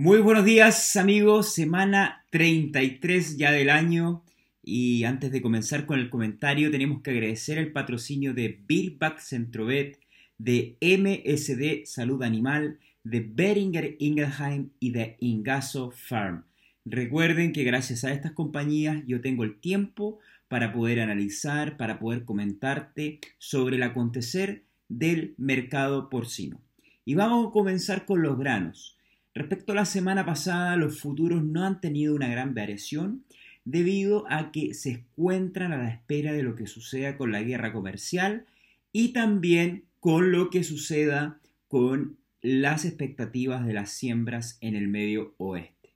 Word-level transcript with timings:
Muy 0.00 0.20
buenos 0.20 0.44
días 0.44 0.94
amigos, 0.94 1.52
semana 1.52 2.24
33 2.30 3.36
ya 3.36 3.50
del 3.50 3.68
año 3.68 4.22
y 4.62 5.02
antes 5.02 5.32
de 5.32 5.42
comenzar 5.42 5.86
con 5.86 5.98
el 5.98 6.08
comentario 6.08 6.70
tenemos 6.70 7.02
que 7.02 7.10
agradecer 7.10 7.58
el 7.58 7.72
patrocinio 7.72 8.32
de 8.32 8.62
Billback 8.64 9.18
Centrovet, 9.18 9.98
de 10.38 10.76
MSD 10.80 11.84
Salud 11.84 12.22
Animal, 12.22 12.78
de 13.02 13.28
Beringer 13.28 13.96
Ingelheim 13.98 14.70
y 14.78 14.92
de 14.92 15.16
Ingaso 15.18 15.90
Farm. 15.90 16.44
Recuerden 16.84 17.52
que 17.52 17.64
gracias 17.64 18.04
a 18.04 18.12
estas 18.12 18.30
compañías 18.30 19.02
yo 19.04 19.20
tengo 19.20 19.42
el 19.42 19.58
tiempo 19.58 20.20
para 20.46 20.72
poder 20.72 21.00
analizar, 21.00 21.76
para 21.76 21.98
poder 21.98 22.24
comentarte 22.24 23.18
sobre 23.38 23.74
el 23.74 23.82
acontecer 23.82 24.62
del 24.88 25.34
mercado 25.38 26.08
porcino. 26.08 26.60
Y 27.04 27.16
vamos 27.16 27.48
a 27.48 27.50
comenzar 27.50 28.06
con 28.06 28.22
los 28.22 28.38
granos. 28.38 28.97
Respecto 29.38 29.70
a 29.70 29.76
la 29.76 29.84
semana 29.84 30.26
pasada, 30.26 30.74
los 30.74 30.98
futuros 30.98 31.44
no 31.44 31.64
han 31.64 31.80
tenido 31.80 32.12
una 32.12 32.26
gran 32.26 32.56
variación 32.56 33.22
debido 33.64 34.24
a 34.28 34.50
que 34.50 34.74
se 34.74 34.90
encuentran 34.90 35.72
a 35.72 35.78
la 35.78 35.90
espera 35.90 36.32
de 36.32 36.42
lo 36.42 36.56
que 36.56 36.66
suceda 36.66 37.16
con 37.16 37.30
la 37.30 37.40
guerra 37.42 37.72
comercial 37.72 38.46
y 38.90 39.12
también 39.12 39.84
con 40.00 40.32
lo 40.32 40.50
que 40.50 40.64
suceda 40.64 41.38
con 41.68 42.16
las 42.42 42.84
expectativas 42.84 43.64
de 43.64 43.74
las 43.74 43.92
siembras 43.92 44.58
en 44.60 44.74
el 44.74 44.88
medio 44.88 45.36
oeste. 45.36 45.94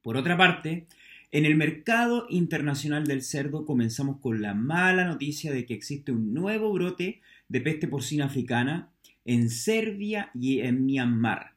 Por 0.00 0.16
otra 0.16 0.36
parte, 0.36 0.86
en 1.32 1.46
el 1.46 1.56
mercado 1.56 2.26
internacional 2.30 3.08
del 3.08 3.22
cerdo 3.22 3.66
comenzamos 3.66 4.20
con 4.20 4.40
la 4.40 4.54
mala 4.54 5.04
noticia 5.04 5.52
de 5.52 5.66
que 5.66 5.74
existe 5.74 6.12
un 6.12 6.32
nuevo 6.32 6.72
brote 6.72 7.22
de 7.48 7.60
peste 7.60 7.88
porcina 7.88 8.26
africana 8.26 8.92
en 9.24 9.50
Serbia 9.50 10.30
y 10.32 10.60
en 10.60 10.86
Myanmar. 10.86 11.51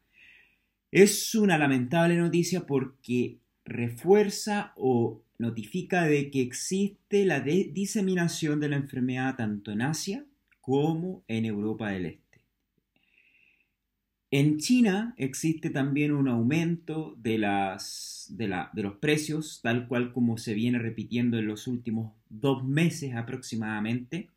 Es 0.96 1.36
una 1.36 1.58
lamentable 1.58 2.16
noticia 2.16 2.66
porque 2.66 3.40
refuerza 3.66 4.72
o 4.78 5.22
notifica 5.38 6.06
de 6.06 6.32
que 6.32 6.42
existe 6.42 7.26
la 7.26 7.42
diseminación 7.42 8.62
de 8.62 8.70
la 8.70 8.78
enfermedad 8.78 9.36
tanto 9.36 9.74
en 9.74 9.82
Asia 9.82 10.24
como 10.62 11.26
en 11.28 11.44
Europa 11.44 11.90
del 11.90 12.06
Este. 12.06 12.40
En 14.32 14.58
China 14.58 15.14
existe 15.18 15.70
también 15.70 16.14
un 16.14 16.30
aumento 16.30 17.14
de, 17.18 17.40
de, 18.30 18.82
los 18.82 18.96
precios, 18.96 19.60
tal 19.62 19.90
cual 19.90 20.14
como 20.14 20.38
se 20.38 20.54
viene 20.54 20.80
repitiendo 20.80 21.38
en 21.38 21.48
los 21.48 21.68
últimos 21.68 22.14
dos 22.30 22.64
meses 22.64 23.16
aproximadamente. 23.16 24.30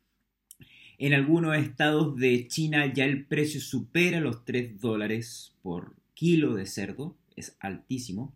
En 0.97 1.13
algunos 1.13 1.55
estados 1.55 2.17
de 2.17 2.49
China 2.49 2.93
ya 2.93 3.05
el 3.05 3.25
precio 3.25 3.61
supera 3.61 4.19
los 4.19 4.43
3 4.43 4.81
dólares 4.81 5.55
por 5.61 5.98
kilo 6.19 6.55
de 6.55 6.65
cerdo, 6.65 7.15
es 7.37 7.55
altísimo. 7.61 8.33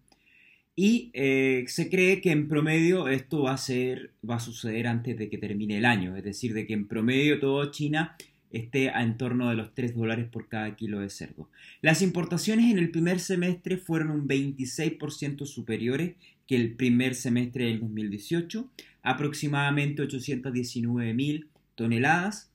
Y 0.74 1.12
eh, 1.14 1.66
se 1.68 1.90
cree 1.90 2.22
que 2.22 2.32
en 2.32 2.48
promedio 2.48 3.10
esto 3.10 3.44
va 3.44 3.52
a, 3.52 3.58
ser, 3.58 4.12
va 4.28 4.38
a 4.38 4.40
suceder 4.40 4.88
antes 4.88 5.18
de 5.18 5.30
que 5.30 5.38
termine 5.38 5.80
el 5.80 5.86
año, 5.86 6.16
es 6.16 6.24
decir, 6.24 6.54
de 6.54 6.66
que 6.66 6.74
en 6.74 6.88
promedio 6.88 7.42
todo 7.42 7.70
China 7.72 8.16
esté 8.52 8.90
a 8.90 9.04
en 9.04 9.18
torno 9.18 9.50
de 9.50 9.56
los 9.56 9.74
3 9.76 9.96
dólares 9.96 10.30
por 10.32 10.48
cada 10.48 10.78
kilo 10.78 11.02
de 11.02 11.10
cerdo. 11.10 11.50
Las 11.82 12.02
importaciones 12.02 12.72
en 12.72 12.78
el 12.78 12.90
primer 12.90 13.20
semestre 13.20 13.76
fueron 13.76 14.12
un 14.12 14.30
26% 14.30 15.46
superiores 15.46 16.16
que 16.48 16.56
el 16.56 16.76
primer 16.76 17.16
semestre 17.16 17.66
del 17.66 17.82
2018, 17.82 18.72
aproximadamente 19.02 20.04
819 20.04 21.14
mil 21.14 21.50
toneladas, 21.76 22.50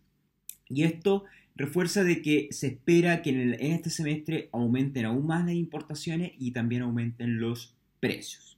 y 0.70 0.84
esto 0.84 1.24
refuerza 1.58 2.04
de 2.04 2.22
que 2.22 2.48
se 2.52 2.68
espera 2.68 3.20
que 3.20 3.30
en, 3.30 3.54
este 3.54 3.90
semestre 3.90 4.48
aumenten 4.52 5.04
aún 5.04 5.26
más 5.26 5.44
las 5.44 5.54
importaciones 5.54 6.32
y 6.38 6.52
también 6.52 6.82
aumenten 6.82 7.40
los 7.40 7.74
precios. 8.00 8.56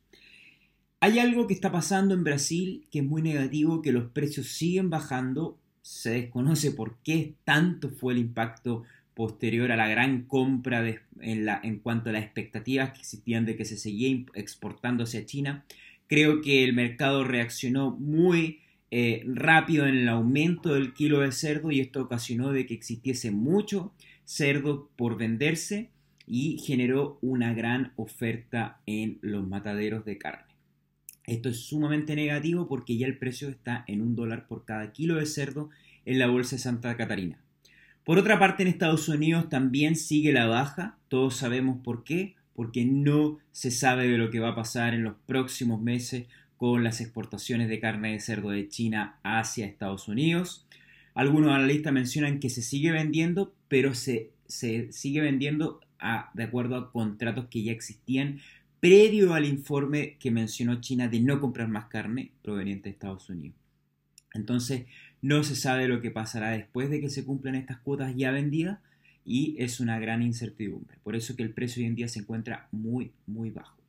Hay 1.01 1.19
algo 1.19 1.47
que 1.47 1.55
está 1.55 1.73
pasando 1.73 2.13
en 2.13 2.25
Brasil 2.25 2.87
que 2.93 2.99
es 2.99 3.05
muy 3.05 3.23
negativo, 3.23 3.81
que 3.81 3.91
los 3.91 4.11
precios 4.11 4.49
siguen 4.49 4.91
bajando, 4.91 5.59
se 5.81 6.11
desconoce 6.11 6.73
por 6.73 6.99
qué 6.99 7.35
tanto 7.45 7.89
fue 7.89 8.13
el 8.13 8.19
impacto 8.19 8.85
posterior 9.15 9.73
a 9.73 9.77
la 9.77 9.89
gran 9.89 10.25
compra 10.25 10.87
en, 10.87 11.49
en 11.49 11.79
cuanto 11.79 12.11
a 12.11 12.13
las 12.13 12.23
expectativas 12.23 12.93
que 12.93 13.01
existían 13.01 13.47
de 13.47 13.57
que 13.57 13.65
se 13.65 13.79
seguía 13.79 14.25
exportando 14.35 15.05
hacia 15.05 15.25
China. 15.25 15.65
Creo 16.07 16.43
que 16.43 16.65
el 16.65 16.75
mercado 16.75 17.25
reaccionó 17.25 17.93
muy 17.93 18.61
eh, 18.91 19.23
rápido 19.27 19.87
en 19.87 19.97
el 19.97 20.09
aumento 20.09 20.75
del 20.75 20.93
kilo 20.93 21.21
de 21.21 21.33
cerdo 21.33 21.71
y 21.71 21.81
esto 21.81 22.03
ocasionó 22.03 22.53
de 22.53 22.67
que 22.67 22.75
existiese 22.75 23.31
mucho 23.31 23.93
cerdo 24.25 24.91
por 24.97 25.17
venderse 25.17 25.91
y 26.27 26.59
generó 26.59 27.19
una 27.23 27.55
gran 27.55 27.93
oferta 27.97 28.81
en 28.87 29.19
los 29.21 29.47
mataderos 29.47 30.05
de 30.05 30.19
carne. 30.19 30.55
Esto 31.27 31.49
es 31.49 31.61
sumamente 31.61 32.17
negativo 32.17 32.67
porque 32.67 32.97
ya 32.97 33.07
el 33.07 33.19
precio 33.19 33.49
está 33.49 33.85
en 33.87 34.01
un 34.01 34.17
dólar 34.17 34.49
por 34.49 34.65
cada 34.65 34.93
kilo 34.93 35.17
de 35.17 35.27
cerdo 35.27 35.71
en 36.05 36.19
la 36.19 36.27
bolsa 36.27 36.57
de 36.57 36.63
Santa 36.63 36.97
Catarina. 36.97 37.39
Por 38.05 38.19
otra 38.19 38.39
parte, 38.39 38.63
en 38.63 38.69
Estados 38.69 39.09
Unidos 39.09 39.49
también 39.49 39.95
sigue 39.95 40.33
la 40.33 40.47
baja, 40.47 40.99
todos 41.09 41.37
sabemos 41.37 41.79
por 41.85 42.03
qué, 42.03 42.35
porque 42.55 42.85
no 42.85 43.39
se 43.53 43.71
sabe 43.71 44.09
de 44.09 44.19
lo 44.19 44.31
que 44.31 44.41
va 44.41 44.51
a 44.51 44.55
pasar 44.57 44.95
en 44.95 45.05
los 45.05 45.15
próximos 45.27 45.81
meses 45.81 46.27
con 46.61 46.85
las 46.85 47.01
exportaciones 47.01 47.71
de 47.71 47.81
carne 47.81 48.13
de 48.13 48.21
cerdo 48.21 48.51
de 48.51 48.69
China 48.69 49.19
hacia 49.23 49.65
Estados 49.65 50.09
Unidos. 50.09 50.67
Algunos 51.15 51.53
analistas 51.53 51.91
mencionan 51.91 52.39
que 52.39 52.51
se 52.51 52.61
sigue 52.61 52.93
vendiendo, 52.93 53.55
pero 53.69 53.95
se, 53.95 54.33
sigue 54.47 55.23
vendiendo 55.23 55.81
de 56.35 56.43
acuerdo 56.43 56.77
a 56.77 56.93
contratos 56.93 57.47
que 57.47 57.63
ya 57.63 57.73
existían 57.73 58.41
previo 58.79 59.33
al 59.33 59.47
informe 59.47 60.19
que 60.21 60.31
mencionó 60.31 60.83
China 60.83 61.09
de 61.09 61.21
no 61.21 61.41
comprar 61.41 61.69
más 61.69 61.87
carne 61.87 62.33
proveniente 62.43 62.91
de 62.91 62.93
Estados 62.93 63.31
Unidos. 63.31 63.57
Entonces, 64.35 64.85
no 65.23 65.43
se 65.45 65.57
sabe 65.57 65.89
lo 65.89 66.03
que 66.03 66.11
pasará 66.11 66.51
después 66.51 66.91
de 66.91 67.01
que 67.01 67.09
se 67.09 67.25
cumplan 67.25 67.55
estas 67.55 67.79
cuotas 67.79 68.15
ya 68.17 68.33
vendidas 68.33 68.81
y 69.25 69.57
es 69.59 69.81
una 69.81 69.99
gran 69.99 70.21
incertidumbre. 70.21 70.99
Por 71.05 71.17
eso 71.17 71.37
que 71.37 71.43
el 71.43 71.55
precio 71.55 71.81
hoy 71.81 71.87
en 71.87 71.95
día 71.95 72.09
se 72.09 72.19
encuentra 72.19 72.69
muy, 72.71 73.13
muy 73.27 73.49
bajo. 73.49 73.80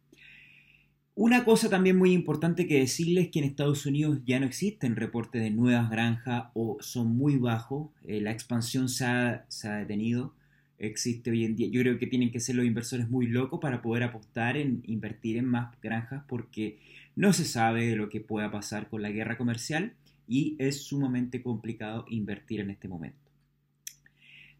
Una 1.23 1.43
cosa 1.43 1.69
también 1.69 1.99
muy 1.99 2.13
importante 2.13 2.65
que 2.65 2.79
decirles 2.79 3.25
es 3.25 3.29
que 3.29 3.37
en 3.37 3.45
Estados 3.45 3.85
Unidos 3.85 4.21
ya 4.25 4.39
no 4.39 4.47
existen 4.47 4.95
reportes 4.95 5.43
de 5.43 5.51
nuevas 5.51 5.87
granjas 5.91 6.45
o 6.55 6.77
son 6.79 7.15
muy 7.15 7.35
bajos. 7.35 7.91
Eh, 8.07 8.21
la 8.21 8.31
expansión 8.31 8.89
se 8.89 9.05
ha, 9.05 9.45
detenido. 9.77 10.33
Existe 10.79 11.29
hoy 11.29 11.45
en 11.45 11.55
día. 11.55 11.67
Yo 11.69 11.81
creo 11.81 11.99
que 11.99 12.07
tienen 12.07 12.31
que 12.31 12.39
ser 12.39 12.55
los 12.55 12.65
inversores 12.65 13.07
muy 13.07 13.27
locos 13.27 13.59
para 13.59 13.83
poder 13.83 14.01
apostar 14.01 14.57
en 14.57 14.81
invertir 14.87 15.37
en 15.37 15.45
más 15.45 15.79
granjas 15.79 16.23
porque 16.27 16.79
no 17.15 17.33
se 17.33 17.45
sabe 17.45 17.85
de 17.85 17.95
lo 17.95 18.09
que 18.09 18.21
pueda 18.21 18.49
pasar 18.49 18.89
con 18.89 19.03
la 19.03 19.11
guerra 19.11 19.37
comercial 19.37 19.93
y 20.27 20.55
es 20.57 20.81
sumamente 20.81 21.43
complicado 21.43 22.03
invertir 22.09 22.61
en 22.61 22.71
este 22.71 22.87
momento. 22.87 23.19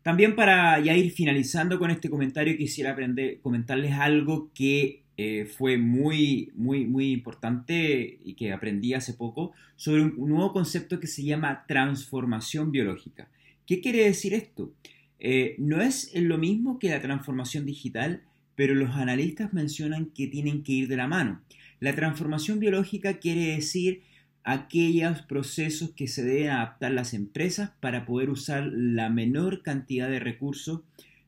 También 0.03 0.35
para 0.35 0.79
ya 0.79 0.95
ir 0.95 1.09
finalizando 1.09 1.79
con 1.79 1.89
este 1.89 2.11
comentario 2.11 2.55
quisiera 2.55 2.91
aprender, 2.91 3.39
comentarles 3.41 3.93
algo 3.93 4.51
que 4.53 5.01
eh, 5.23 5.45
fue 5.45 5.77
muy, 5.77 6.51
muy, 6.55 6.85
muy 6.85 7.11
importante 7.11 8.17
y 8.25 8.33
que 8.33 8.51
aprendí 8.51 8.95
hace 8.95 9.13
poco 9.13 9.51
sobre 9.75 10.01
un, 10.01 10.15
nuevo 10.17 10.51
concepto 10.51 10.99
que 10.99 11.05
se 11.05 11.23
llama 11.23 11.63
transformación 11.67 12.71
biológica. 12.71 13.29
¿Qué 13.67 13.81
quiere 13.81 14.03
decir 14.03 14.33
esto? 14.33 14.73
Eh, 15.19 15.53
no 15.59 15.79
es 15.79 16.11
lo 16.15 16.39
mismo 16.39 16.79
que 16.79 16.89
la 16.89 17.03
transformación 17.03 17.67
digital, 17.67 18.23
pero 18.55 18.73
los 18.73 18.95
analistas 18.95 19.53
mencionan 19.53 20.07
que 20.07 20.25
tienen 20.25 20.63
que 20.63 20.71
ir 20.71 20.87
de 20.87 20.97
la 20.97 21.05
mano. 21.05 21.43
La 21.79 21.93
transformación 21.93 22.59
biológica 22.59 23.19
quiere 23.19 23.53
decir 23.53 24.01
aquellos 24.43 25.21
procesos 25.21 25.91
que 25.91 26.07
se 26.07 26.23
deben 26.23 26.49
adaptar 26.49 26.93
las 26.93 27.13
empresas 27.13 27.69
para 27.79 28.07
poder 28.07 28.31
usar 28.31 28.65
la 28.73 29.09
menor 29.09 29.61
cantidad 29.61 30.09
de 30.09 30.19
recursos 30.19 30.81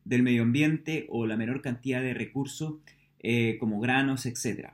del 0.03 0.23
medio 0.23 0.41
ambiente 0.41 1.05
o 1.09 1.27
la 1.27 1.37
menor 1.37 1.61
cantidad 1.61 2.01
de 2.01 2.15
recursos 2.15 2.77
eh, 3.23 3.57
como 3.57 3.79
granos, 3.79 4.25
etc. 4.25 4.71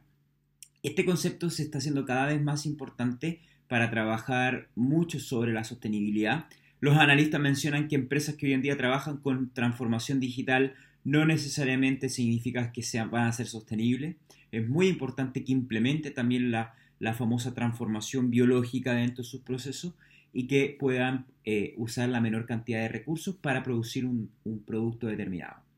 Este 0.81 1.06
concepto 1.06 1.51
se 1.51 1.62
está 1.62 1.78
haciendo 1.78 2.04
cada 2.06 2.25
vez 2.25 2.42
más 2.42 2.66
importante 2.66 3.42
para 3.68 3.92
trabajar 3.92 4.69
mucho 4.75 5.19
sobre 5.19 5.54
la 5.54 5.63
sostenibilidad. 5.63 6.48
Los 6.80 6.98
analistas 6.98 7.40
mencionan 7.40 7.88
que 7.88 7.96
empresas 7.96 8.36
que 8.36 8.48
hoy 8.48 8.54
en 8.54 8.63
día 8.63 8.75
trabajan 8.75 9.18
con 9.18 9.54
transformación 9.54 10.19
digital 10.19 10.74
no 11.04 11.25
necesariamente 11.25 12.10
significa 12.10 12.72
que 12.72 12.81
sean, 12.81 13.12
van 13.12 13.28
a 13.28 13.34
ser 13.34 13.46
sostenibles. 13.46 14.16
Es 14.51 14.68
muy 14.68 14.88
importante 14.88 15.44
que 15.44 15.51
implemente 15.51 16.10
también 16.10 16.51
la, 16.51 16.74
famosa 17.13 17.54
transformación 17.54 18.31
biológica 18.31 18.94
dentro 18.94 19.24
de 19.24 19.30
sus 19.30 19.42
procesos 19.42 19.94
y 20.34 20.48
que 20.48 20.75
puedan 20.80 21.28
eh, 21.46 21.75
usar 21.78 22.10
la 22.10 22.19
menor 22.19 22.46
cantidad 22.46 22.80
de 22.80 22.90
recursos 22.90 23.36
para 23.36 23.63
producir 23.63 24.06
un 24.06 24.31
producto 24.66 25.07
determinado. 25.07 25.69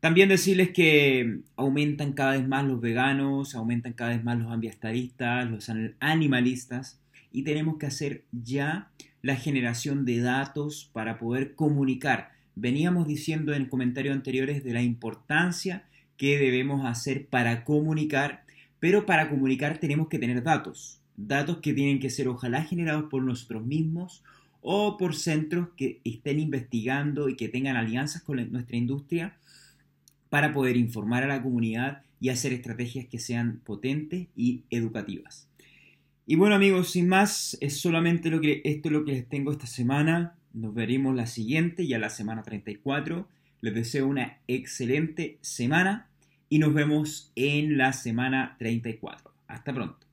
También 0.00 0.30
decirles 0.30 0.70
que 0.70 1.40
aumentan 1.56 2.14
cada 2.14 2.32
vez 2.32 2.48
más 2.48 2.64
los 2.64 2.80
veganos, 2.80 3.54
aumentan 3.54 3.92
cada 3.92 4.12
vez 4.12 4.24
más 4.24 4.38
los 4.38 4.50
ambientalistas, 4.50 5.50
los 5.50 5.70
animalistas 6.00 6.98
y 7.30 7.42
tenemos 7.42 7.76
que 7.76 7.84
hacer 7.84 8.24
ya 8.32 8.88
la 9.20 9.36
generación 9.36 10.06
de 10.06 10.20
datos 10.20 10.88
para 10.94 11.18
poder 11.18 11.54
comunicar. 11.54 12.30
Veníamos 12.54 13.06
diciendo 13.06 13.52
en 13.52 13.66
comentarios 13.66 14.16
anteriores 14.16 14.64
de 14.64 14.72
la 14.72 14.80
importancia 14.80 15.84
qué 16.16 16.38
debemos 16.38 16.86
hacer 16.86 17.26
para 17.26 17.64
comunicar, 17.64 18.44
pero 18.78 19.04
para 19.04 19.28
comunicar 19.28 19.76
tenemos 19.76 20.08
que 20.08 20.18
tener 20.18 20.42
datos, 20.42 21.02
datos 21.18 21.58
que 21.58 21.74
tienen 21.74 22.00
que 22.00 22.08
ser 22.08 22.26
ojalá 22.26 22.62
generados 22.62 23.04
por 23.10 23.22
nosotros 23.22 23.66
mismos 23.66 24.24
o 24.62 24.96
por 24.96 25.14
centros 25.14 25.68
que 25.76 26.00
estén 26.04 26.40
investigando 26.40 27.28
y 27.28 27.36
que 27.36 27.48
tengan 27.50 27.76
alianzas 27.76 28.22
con 28.22 28.50
nuestra 28.50 28.78
industria 28.78 29.36
para 30.30 30.54
poder 30.54 30.76
informar 30.76 31.24
a 31.24 31.26
la 31.26 31.42
comunidad 31.42 32.02
y 32.20 32.30
hacer 32.30 32.52
estrategias 32.52 33.06
que 33.06 33.18
sean 33.18 33.60
potentes 33.64 34.28
y 34.36 34.64
educativas. 34.70 35.48
Y 36.26 36.36
bueno 36.36 36.54
amigos, 36.54 36.90
sin 36.90 37.08
más, 37.08 37.58
es 37.60 37.80
solamente 37.80 38.30
lo 38.30 38.40
que, 38.40 38.62
esto 38.64 38.88
es 38.88 38.92
lo 38.92 39.04
que 39.04 39.12
les 39.12 39.28
tengo 39.28 39.50
esta 39.50 39.66
semana. 39.66 40.34
Nos 40.52 40.72
veremos 40.72 41.14
la 41.14 41.26
siguiente, 41.26 41.86
ya 41.86 41.98
la 41.98 42.10
semana 42.10 42.42
34. 42.42 43.28
Les 43.60 43.74
deseo 43.74 44.06
una 44.06 44.38
excelente 44.46 45.38
semana 45.40 46.08
y 46.48 46.58
nos 46.58 46.72
vemos 46.72 47.32
en 47.34 47.76
la 47.76 47.92
semana 47.92 48.56
34. 48.58 49.32
Hasta 49.48 49.74
pronto. 49.74 50.06